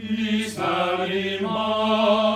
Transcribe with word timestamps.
Is 0.00 0.56
animal 0.56 2.27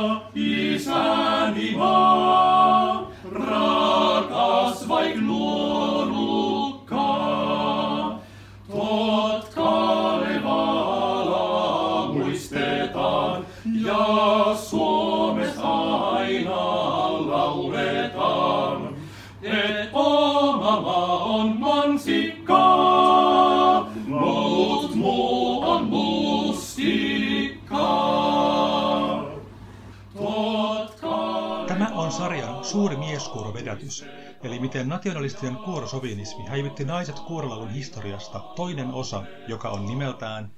suuri 32.72 32.96
mieskuorovedätys, 32.96 34.04
eli 34.42 34.58
miten 34.58 34.88
nationalistinen 34.88 35.56
kuorosovinismi 35.56 36.46
häivytti 36.46 36.84
naiset 36.84 37.18
kuorolaulun 37.18 37.70
historiasta 37.70 38.38
toinen 38.38 38.90
osa, 38.90 39.22
joka 39.48 39.68
on 39.68 39.86
nimeltään 39.86 40.52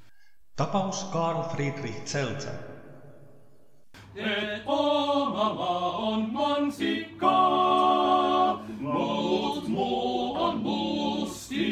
Tapaus 0.57 1.05
Karl 1.05 1.43
Friedrich 1.43 2.05
Zeltzer. 2.05 2.55
Et 4.15 4.63
oma 4.67 5.55
maa 5.55 5.97
on 5.97 6.33
mansikkaa, 6.33 7.75
muut 8.81 9.69
muu 9.69 10.35
on 10.43 10.59
mustikkaa. 10.59 11.65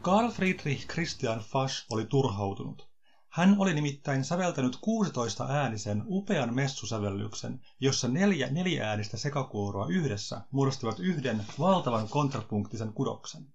Karl 0.00 0.28
Friedrich 0.28 0.86
Christian 0.86 1.38
Fasch 1.38 1.86
oli 1.90 2.04
turhautunut. 2.04 2.89
Hän 3.30 3.56
oli 3.58 3.74
nimittäin 3.74 4.24
säveltänyt 4.24 4.76
16 4.80 5.46
äänisen 5.48 6.02
upean 6.06 6.54
messusävellyksen, 6.54 7.60
jossa 7.80 8.08
neljä 8.08 8.50
neliäänistä 8.50 9.16
sekakuoroa 9.16 9.86
yhdessä 9.86 10.40
muodostivat 10.50 11.00
yhden 11.00 11.44
valtavan 11.58 12.08
kontrapunktisen 12.08 12.92
kudoksen. 12.92 13.52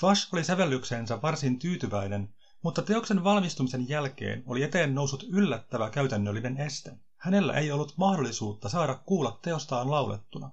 Fasch 0.00 0.34
oli 0.34 0.44
sävellyksensä 0.44 1.22
varsin 1.22 1.58
tyytyväinen, 1.58 2.34
mutta 2.62 2.82
teoksen 2.82 3.24
valmistumisen 3.24 3.88
jälkeen 3.88 4.42
oli 4.46 4.62
eteen 4.62 4.94
noussut 4.94 5.22
yllättävä 5.22 5.90
käytännöllinen 5.90 6.56
este. 6.56 6.98
Hänellä 7.16 7.52
ei 7.54 7.70
ollut 7.72 7.94
mahdollisuutta 7.96 8.68
saada 8.68 8.94
kuulla 8.94 9.38
teostaan 9.42 9.90
laulettuna. 9.90 10.50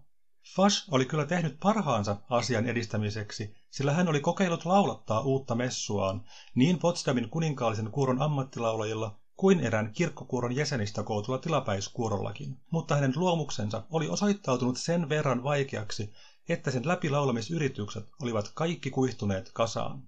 Fasch 0.55 0.88
oli 0.91 1.05
kyllä 1.05 1.25
tehnyt 1.25 1.59
parhaansa 1.59 2.17
asian 2.29 2.65
edistämiseksi, 2.65 3.55
sillä 3.69 3.93
hän 3.93 4.07
oli 4.07 4.19
kokeillut 4.19 4.65
laulattaa 4.65 5.21
uutta 5.21 5.55
messuaan 5.55 6.25
niin 6.55 6.79
Potsdamin 6.79 7.29
kuninkaallisen 7.29 7.91
kuoron 7.91 8.21
ammattilaulajilla 8.21 9.19
kuin 9.38 9.59
erään 9.59 9.91
kirkkokuoron 9.93 10.55
jäsenistä 10.55 11.03
kootulla 11.03 11.39
tilapäiskuorollakin, 11.39 12.57
mutta 12.71 12.95
hänen 12.95 13.13
luomuksensa 13.16 13.83
oli 13.89 14.07
osoittautunut 14.07 14.77
sen 14.77 15.09
verran 15.09 15.43
vaikeaksi, 15.43 16.13
että 16.49 16.71
sen 16.71 16.88
läpilaulamisyritykset 16.88 18.09
olivat 18.21 18.51
kaikki 18.53 18.89
kuihtuneet 18.89 19.51
kasaan. 19.53 20.03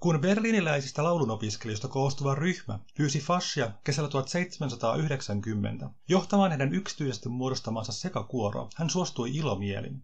Kun 0.00 0.20
berliiniläisistä 0.20 1.04
laulunopiskelijoista 1.04 1.88
koostuva 1.88 2.34
ryhmä 2.34 2.78
pyysi 2.96 3.20
Faschia 3.20 3.70
kesällä 3.84 4.08
1790 4.08 5.90
johtamaan 6.08 6.50
heidän 6.50 6.74
yksityisesti 6.74 7.28
muodostamansa 7.28 7.92
sekakuoroa, 7.92 8.68
hän 8.76 8.90
suostui 8.90 9.36
ilomielin. 9.36 10.02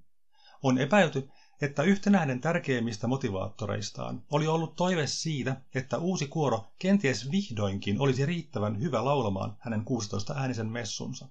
On 0.62 0.78
epäilty, 0.78 1.28
että 1.62 1.82
yhtenä 1.82 2.18
hänen 2.18 2.40
tärkeimmistä 2.40 3.06
motivaattoreistaan 3.06 4.22
oli 4.30 4.46
ollut 4.46 4.76
toive 4.76 5.06
siitä, 5.06 5.60
että 5.74 5.98
uusi 5.98 6.26
kuoro 6.26 6.64
kenties 6.78 7.30
vihdoinkin 7.30 8.00
olisi 8.00 8.26
riittävän 8.26 8.80
hyvä 8.80 9.04
laulamaan 9.04 9.56
hänen 9.58 9.80
16-äänisen 9.80 10.68
messunsa. 10.68 11.28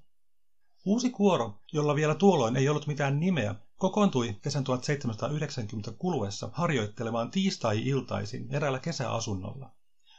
Uusi 0.86 1.10
kuoro, 1.10 1.60
jolla 1.74 1.96
vielä 1.96 2.16
tuolloin 2.16 2.56
ei 2.56 2.70
ollut 2.70 2.88
mitään 2.88 3.20
nimeä, 3.20 3.56
kokoontui 3.78 4.36
kesän 4.42 4.64
1790 4.64 5.92
kuluessa 5.92 6.50
harjoittelemaan 6.54 7.32
tiistai-iltaisin 7.32 8.48
eräällä 8.52 8.80
kesäasunnolla. 8.80 9.72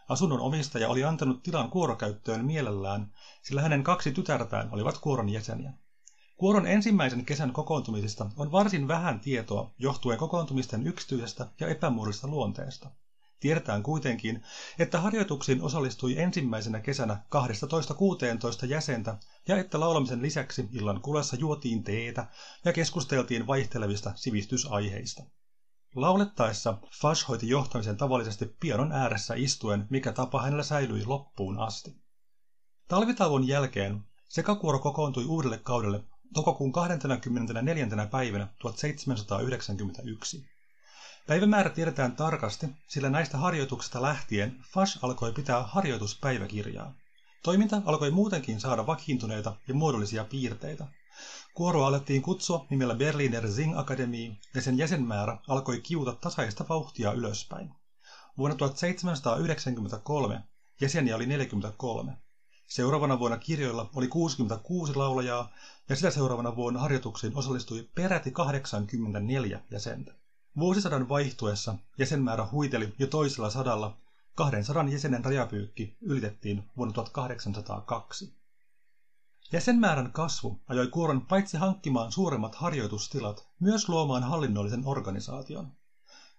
Asunnon 0.08 0.40
omistaja 0.40 0.88
oli 0.88 1.04
antanut 1.04 1.42
tilan 1.42 1.70
kuorokäyttöön 1.70 2.44
mielellään, 2.44 3.12
sillä 3.42 3.62
hänen 3.62 3.84
kaksi 3.84 4.12
tytärtään 4.12 4.68
olivat 4.72 4.98
kuoron 4.98 5.28
jäseniä. 5.28 5.72
Kuoron 6.36 6.66
ensimmäisen 6.66 7.24
kesän 7.24 7.52
kokoontumisista 7.52 8.30
on 8.36 8.52
varsin 8.52 8.88
vähän 8.88 9.20
tietoa 9.20 9.74
johtuen 9.78 10.18
kokoontumisten 10.18 10.86
yksityisestä 10.86 11.46
ja 11.60 11.68
epämuodollisesta 11.68 12.28
luonteesta. 12.28 12.90
Tiedetään 13.40 13.82
kuitenkin, 13.82 14.42
että 14.78 15.00
harjoituksiin 15.00 15.62
osallistui 15.62 16.18
ensimmäisenä 16.18 16.80
kesänä 16.80 17.22
12-16 18.64 18.66
jäsentä 18.66 19.18
ja 19.48 19.56
että 19.56 19.80
laulamisen 19.80 20.22
lisäksi 20.22 20.68
illan 20.72 21.00
kulessa 21.00 21.36
juotiin 21.36 21.84
teetä 21.84 22.26
ja 22.64 22.72
keskusteltiin 22.72 23.46
vaihtelevista 23.46 24.12
sivistysaiheista. 24.14 25.22
Laulettaessa 25.94 26.78
Fash 27.00 27.28
hoiti 27.28 27.48
johtamisen 27.48 27.96
tavallisesti 27.96 28.56
pianon 28.60 28.92
ääressä 28.92 29.34
istuen, 29.34 29.86
mikä 29.90 30.12
tapa 30.12 30.42
hänellä 30.42 30.62
säilyi 30.62 31.06
loppuun 31.06 31.58
asti. 31.58 31.96
Talvitauon 32.88 33.48
jälkeen 33.48 34.04
sekakuoro 34.28 34.78
kokoontui 34.78 35.24
uudelle 35.24 35.58
kaudelle 35.58 36.04
toukokuun 36.34 36.72
24. 36.72 37.86
päivänä 38.10 38.48
1791. 38.58 40.55
Päivämäärä 41.26 41.70
tiedetään 41.70 42.16
tarkasti, 42.16 42.66
sillä 42.86 43.10
näistä 43.10 43.38
harjoituksista 43.38 44.02
lähtien 44.02 44.56
Fash 44.72 44.98
alkoi 45.02 45.32
pitää 45.32 45.62
harjoituspäiväkirjaa. 45.62 46.94
Toiminta 47.42 47.82
alkoi 47.84 48.10
muutenkin 48.10 48.60
saada 48.60 48.86
vakiintuneita 48.86 49.56
ja 49.68 49.74
muodollisia 49.74 50.24
piirteitä. 50.24 50.86
Kuoroa 51.54 51.86
alettiin 51.86 52.22
kutsua 52.22 52.66
nimellä 52.70 52.94
Berliner 52.94 53.52
Sing 53.52 53.78
Akademie 53.78 54.36
ja 54.54 54.62
sen 54.62 54.78
jäsenmäärä 54.78 55.38
alkoi 55.48 55.80
kiuta 55.80 56.12
tasaista 56.12 56.64
vauhtia 56.68 57.12
ylöspäin. 57.12 57.70
Vuonna 58.38 58.56
1793 58.56 60.42
jäseniä 60.80 61.16
oli 61.16 61.26
43. 61.26 62.12
Seuraavana 62.66 63.18
vuonna 63.18 63.38
kirjoilla 63.38 63.90
oli 63.94 64.08
66 64.08 64.94
laulajaa 64.94 65.52
ja 65.88 65.96
sitä 65.96 66.10
seuraavana 66.10 66.56
vuonna 66.56 66.80
harjoituksiin 66.80 67.36
osallistui 67.36 67.88
peräti 67.94 68.30
84 68.30 69.60
jäsentä. 69.70 70.25
Vuosisadan 70.58 71.08
vaihtuessa 71.08 71.74
jäsenmäärä 71.98 72.48
huiteli 72.52 72.94
jo 72.98 73.06
toisella 73.06 73.50
sadalla, 73.50 73.96
200 74.34 74.88
jäsenen 74.88 75.24
rajapyykki 75.24 75.96
ylitettiin 76.00 76.70
vuonna 76.76 76.94
1802. 76.94 78.34
Jäsenmäärän 79.52 80.12
kasvu 80.12 80.60
ajoi 80.68 80.88
kuoron 80.88 81.26
paitsi 81.26 81.56
hankkimaan 81.56 82.12
suuremmat 82.12 82.54
harjoitustilat, 82.54 83.48
myös 83.60 83.88
luomaan 83.88 84.22
hallinnollisen 84.22 84.82
organisaation. 84.86 85.72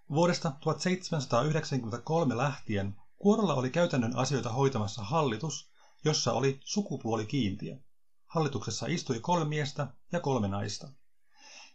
Vuodesta 0.10 0.52
1793 0.60 2.38
lähtien 2.38 2.96
kuorolla 3.18 3.54
oli 3.54 3.70
käytännön 3.70 4.16
asioita 4.16 4.52
hoitamassa 4.52 5.04
hallitus, 5.04 5.72
jossa 6.06 6.34
oli 6.34 6.60
sukupuolikiintiö. 6.64 7.78
Hallituksessa 8.26 8.86
istui 8.88 9.20
kolme 9.20 9.46
miestä 9.46 9.88
ja 10.12 10.20
kolme 10.20 10.48
naista. 10.48 10.88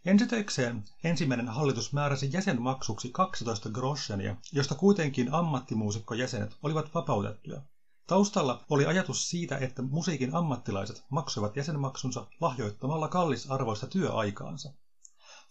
Ensitöikseen 0.05 0.83
ensimmäinen 1.03 1.47
hallitus 1.47 1.93
määräsi 1.93 2.29
jäsenmaksuksi 2.33 3.09
12 3.09 3.69
groschenia, 3.69 4.35
josta 4.51 4.75
kuitenkin 4.75 5.33
ammattimuusikkojäsenet 5.33 6.57
olivat 6.63 6.93
vapautettuja. 6.93 7.61
Taustalla 8.07 8.63
oli 8.69 8.85
ajatus 8.85 9.29
siitä, 9.29 9.57
että 9.57 9.81
musiikin 9.81 10.35
ammattilaiset 10.35 11.03
maksoivat 11.09 11.55
jäsenmaksunsa 11.55 12.27
lahjoittamalla 12.41 13.07
kallisarvoista 13.07 13.87
työaikaansa. 13.87 14.73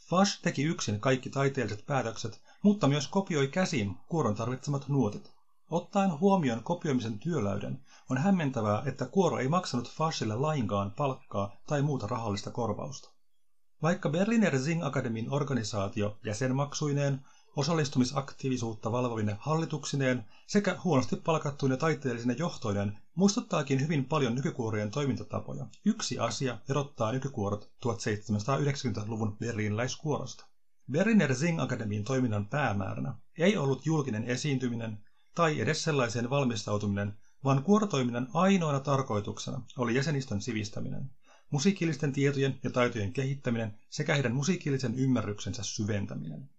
Fash 0.09 0.43
teki 0.43 0.63
yksin 0.63 1.01
kaikki 1.01 1.31
taiteelliset 1.31 1.87
päätökset, 1.87 2.43
mutta 2.63 2.89
myös 2.89 3.09
kopioi 3.09 3.49
käsin 3.49 3.97
kuoron 4.09 4.35
tarvitsemat 4.35 4.89
nuotit. 4.89 5.33
Ottaen 5.71 6.21
huomioon 6.21 6.63
kopioimisen 6.63 7.19
työläyden, 7.19 7.85
on 8.11 8.19
hämmentävää, 8.19 8.83
että 8.87 9.07
kuoro 9.07 9.39
ei 9.39 9.49
maksanut 9.49 9.91
Fashille 9.91 10.35
lainkaan 10.35 10.91
palkkaa 10.91 11.57
tai 11.67 11.83
muuta 11.83 12.07
rahallista 12.07 12.51
korvausta. 12.51 13.12
Vaikka 13.83 14.09
Berliner 14.09 14.59
Sing 14.59 14.85
Akademin 14.85 15.33
organisaatio 15.33 16.19
jäsenmaksuineen, 16.25 17.21
osallistumisaktiivisuutta 17.57 18.93
valvovine 18.93 19.37
hallituksineen 19.41 20.25
sekä 20.47 20.77
huonosti 20.85 21.17
palkattuine 21.17 21.77
taiteellisine 21.77 22.37
johtoineen 22.39 22.99
muistuttaakin 23.15 23.81
hyvin 23.81 24.05
paljon 24.05 24.35
nykykuorojen 24.35 24.91
toimintatapoja. 24.91 25.67
Yksi 25.85 26.19
asia 26.19 26.59
erottaa 26.71 27.13
nykykuorot 27.13 27.71
1790-luvun 27.87 29.37
berliiniläiskuorosta. 29.37 30.47
Berliner 30.91 31.35
Sing 31.35 31.61
Akademin 31.61 32.05
toiminnan 32.05 32.47
päämääränä 32.47 33.15
ei 33.39 33.57
ollut 33.57 33.87
julkinen 33.87 34.25
esiintyminen 34.25 34.99
tai 35.35 35.61
edes 35.61 35.85
sellaiseen 35.85 36.31
valmistautuminen, 36.31 37.19
vaan 37.45 37.63
kuorotoiminnan 37.63 38.29
ainoana 38.35 38.81
tarkoituksena 38.81 39.63
oli 39.79 39.95
jäsenistön 39.95 40.41
sivistäminen 40.41 41.11
musiikillisten 41.53 42.13
tietojen 42.13 42.61
ja 42.63 42.71
taitojen 42.71 43.13
kehittäminen 43.13 43.79
sekä 43.91 44.15
heidän 44.15 44.35
musiikillisen 44.35 44.95
ymmärryksensä 44.95 45.63
syventäminen. 45.63 46.51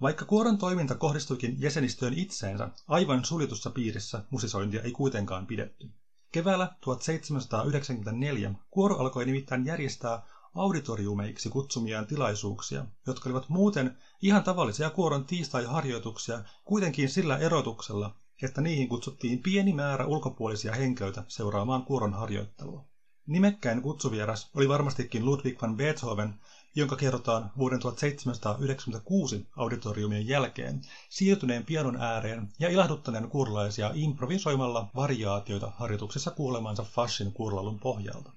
Vaikka 0.00 0.24
kuoron 0.24 0.58
toiminta 0.58 0.94
kohdistuikin 0.94 1.60
jäsenistöön 1.60 2.14
itseensä, 2.14 2.68
aivan 2.88 3.24
suljetussa 3.24 3.70
piirissä 3.70 4.24
musisointia 4.30 4.82
ei 4.82 4.92
kuitenkaan 4.92 5.46
pidetty. 5.46 5.90
Keväällä 6.32 6.76
1794 6.80 8.54
kuoro 8.70 8.98
alkoi 8.98 9.26
nimittäin 9.26 9.66
järjestää 9.66 10.22
auditoriumeiksi 10.54 11.48
kutsumiaan 11.48 12.06
tilaisuuksia, 12.06 12.86
jotka 13.06 13.28
olivat 13.28 13.48
muuten 13.48 13.96
ihan 14.22 14.42
tavallisia 14.44 14.90
kuoron 14.90 15.24
tiistai-harjoituksia, 15.24 16.44
kuitenkin 16.64 17.08
sillä 17.08 17.36
erotuksella, 17.36 18.16
että 18.42 18.60
niihin 18.60 18.88
kutsuttiin 18.88 19.42
pieni 19.42 19.72
määrä 19.72 20.06
ulkopuolisia 20.06 20.74
henkilöitä 20.74 21.24
seuraamaan 21.28 21.82
kuoron 21.82 22.14
harjoittelua. 22.14 22.87
Nimekkäin 23.28 23.82
kutsuvieras 23.82 24.50
oli 24.54 24.68
varmastikin 24.68 25.24
Ludwig 25.24 25.62
van 25.62 25.76
Beethoven, 25.76 26.34
jonka 26.74 26.96
kerrotaan 26.96 27.50
vuoden 27.58 27.80
1796 27.80 29.46
auditoriumien 29.56 30.26
jälkeen 30.26 30.82
siirtyneen 31.08 31.64
pianon 31.64 31.96
ääreen 31.96 32.52
ja 32.58 32.68
ilahduttaneen 32.68 33.28
kuurlaisia 33.28 33.90
improvisoimalla 33.94 34.90
variaatioita 34.96 35.72
harjoituksessa 35.76 36.30
kuulemansa 36.30 36.82
Fashin 36.82 37.32
kuurlalun 37.32 37.78
pohjalta. 37.78 38.32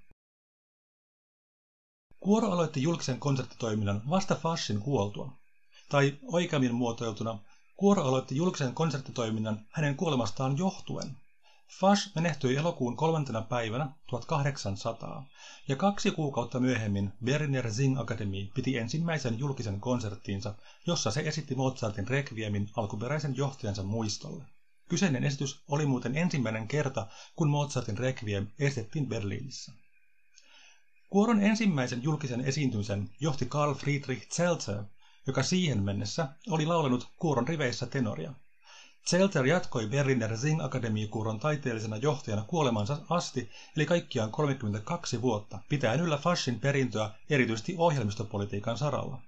Kuoro 2.19 2.47
aloitti 2.51 2.81
julkisen 2.81 3.19
konserttitoiminnan 3.19 4.01
vasta 4.09 4.35
Fashin 4.35 4.79
kuoltua, 4.79 5.31
tai 5.89 6.17
oikeammin 6.23 6.75
muotoiltuna, 6.75 7.39
Kuoro 7.81 8.03
aloitti 8.03 8.35
julkisen 8.35 8.73
konserttitoiminnan 8.73 9.65
hänen 9.69 9.95
kuolemastaan 9.95 10.57
johtuen. 10.57 11.17
Fash 11.79 12.15
menehtyi 12.15 12.55
elokuun 12.55 12.95
kolmantena 12.95 13.41
päivänä 13.41 13.89
1800, 14.09 15.25
ja 15.67 15.75
kaksi 15.75 16.11
kuukautta 16.11 16.59
myöhemmin 16.59 17.13
Berliner 17.23 17.73
Sing 17.73 17.99
Academy 17.99 18.47
piti 18.53 18.77
ensimmäisen 18.77 19.39
julkisen 19.39 19.79
konserttiinsa, 19.79 20.55
jossa 20.87 21.11
se 21.11 21.21
esitti 21.21 21.55
Mozartin 21.55 22.07
Requiemin 22.07 22.69
alkuperäisen 22.75 23.37
johtajansa 23.37 23.83
muistolle. 23.83 24.43
Kyseinen 24.89 25.23
esitys 25.23 25.63
oli 25.67 25.85
muuten 25.85 26.17
ensimmäinen 26.17 26.67
kerta, 26.67 27.07
kun 27.35 27.49
Mozartin 27.49 27.97
Requiem 27.97 28.47
estettiin 28.59 29.09
Berliinissä. 29.09 29.71
Kuoron 31.09 31.41
ensimmäisen 31.41 32.03
julkisen 32.03 32.41
esiintymisen 32.41 33.09
johti 33.19 33.45
Karl 33.45 33.73
Friedrich 33.73 34.29
Zelter, 34.29 34.83
joka 35.27 35.43
siihen 35.43 35.83
mennessä 35.83 36.27
oli 36.49 36.65
laulanut 36.65 37.07
kuoron 37.17 37.47
riveissä 37.47 37.85
tenoria. 37.85 38.33
Zelter 39.07 39.45
jatkoi 39.45 39.87
Berliner 39.87 40.37
Sing 40.37 40.63
Akademie-kuuron 40.63 41.39
taiteellisena 41.39 41.97
johtajana 41.97 42.43
kuolemansa 42.47 42.97
asti, 43.09 43.49
eli 43.75 43.85
kaikkiaan 43.85 44.31
32 44.31 45.21
vuotta, 45.21 45.59
pitäen 45.69 45.99
yllä 45.99 46.17
Faschin 46.17 46.59
perintöä 46.59 47.09
erityisesti 47.29 47.75
ohjelmistopolitiikan 47.77 48.77
saralla. 48.77 49.21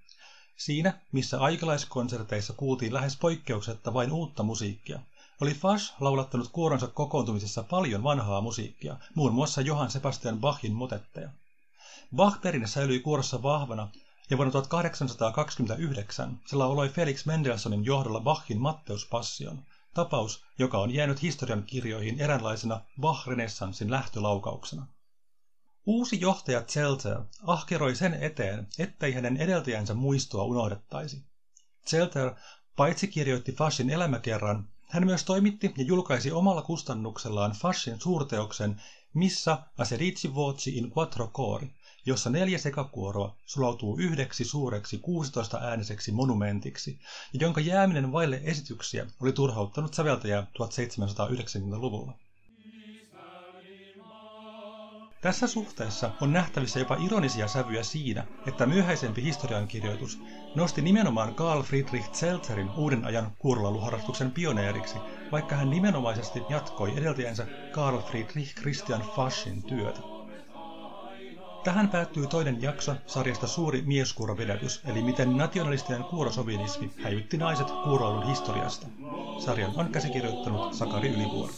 Siinä, 0.57 1.01
missä 1.11 1.39
aikalaiskonserteissa 1.39 2.53
kuultiin 2.53 2.93
lähes 2.93 3.17
poikkeuksetta 3.17 3.93
vain 3.93 4.11
uutta 4.11 4.43
musiikkia, 4.43 4.99
oli 5.41 5.53
Fasch 5.53 5.93
laulattanut 5.99 6.49
kuoronsa 6.51 6.87
kokoontumisessa 6.87 7.63
paljon 7.63 8.03
vanhaa 8.03 8.41
musiikkia, 8.41 8.97
muun 9.15 9.33
muassa 9.33 9.61
Johann 9.61 9.91
Sebastian 9.91 10.39
Bachin 10.39 10.73
motetteja. 10.73 11.29
Bach-perinne 12.15 12.67
säilyi 12.67 12.99
kuorossa 12.99 13.43
vahvana, 13.43 13.89
ja 14.29 14.37
vuonna 14.37 14.51
1829 14.51 16.39
se 16.45 16.55
lauloi 16.55 16.89
Felix 16.89 17.25
Mendelssohnin 17.25 17.85
johdolla 17.85 18.19
Bachin 18.19 18.61
Matteuspassion, 18.61 19.65
tapaus, 19.93 20.45
joka 20.59 20.77
on 20.77 20.91
jäänyt 20.91 21.21
historian 21.21 21.63
kirjoihin 21.63 22.19
eräänlaisena 22.19 22.81
Bach-renessanssin 23.01 23.91
lähtölaukauksena. 23.91 24.87
Uusi 25.85 26.21
johtaja 26.21 26.61
Zelter 26.61 27.21
ahkeroi 27.47 27.95
sen 27.95 28.13
eteen, 28.13 28.67
ettei 28.79 29.13
hänen 29.13 29.37
edeltäjänsä 29.37 29.93
muistoa 29.93 30.43
unohdettaisi. 30.43 31.23
Zelter 31.87 32.35
paitsi 32.75 33.07
kirjoitti 33.07 33.51
Faschin 33.51 33.89
elämäkerran, 33.89 34.69
hän 34.89 35.05
myös 35.05 35.23
toimitti 35.23 35.73
ja 35.77 35.83
julkaisi 35.83 36.31
omalla 36.31 36.61
kustannuksellaan 36.61 37.51
Faschin 37.51 38.01
suurteoksen 38.01 38.81
Missa 39.13 39.63
Aserici 39.77 40.35
Voci 40.35 40.77
in 40.77 40.91
Quattro 40.97 41.27
Cori, 41.27 41.73
jossa 42.05 42.29
neljä 42.29 42.57
sekakuoroa 42.57 43.35
sulautuu 43.45 43.97
yhdeksi 43.97 44.45
suureksi 44.45 44.97
16-ääniseksi 44.97 46.11
monumentiksi, 46.11 47.00
ja 47.33 47.39
jonka 47.41 47.61
jääminen 47.61 48.11
vaille 48.11 48.41
esityksiä 48.44 49.05
oli 49.21 49.31
turhauttanut 49.31 49.94
säveltäjää 49.94 50.47
1790-luvulla. 50.59 52.13
Tässä 55.23 55.47
suhteessa 55.47 56.11
on 56.21 56.33
nähtävissä 56.33 56.79
jopa 56.79 56.97
ironisia 57.05 57.47
sävyjä 57.47 57.83
siinä, 57.83 58.27
että 58.47 58.65
myöhäisempi 58.65 59.23
historiankirjoitus 59.23 60.19
nosti 60.56 60.81
nimenomaan 60.81 61.35
Karl 61.35 61.61
Friedrich 61.61 62.11
Zelterin 62.13 62.71
uuden 62.77 63.06
ajan 63.06 63.31
kuurolauluharrastuksen 63.39 64.31
pioneeriksi, 64.31 64.95
vaikka 65.31 65.56
hän 65.56 65.69
nimenomaisesti 65.69 66.41
jatkoi 66.49 66.97
edeltäjänsä 66.97 67.47
Karl 67.71 68.01
Friedrich 68.01 68.56
Christian 68.56 69.01
Faschin 69.15 69.63
työtä. 69.63 70.12
Tähän 71.63 71.89
päättyy 71.89 72.27
toinen 72.27 72.62
jakso 72.62 72.95
sarjasta 73.07 73.48
Suuri 73.48 73.81
mieskuurovedätys, 73.81 74.81
eli 74.86 75.01
miten 75.01 75.38
nationalistinen 75.38 76.04
kuurosovinismi 76.04 76.92
häivytti 77.04 77.38
naiset 77.38 77.68
kuuroilun 77.83 78.27
historiasta. 78.27 78.88
Sarjan 79.45 79.74
on 79.75 79.92
käsikirjoittanut 79.92 80.74
Sakari 80.74 81.10
Ylivuori. 81.10 81.54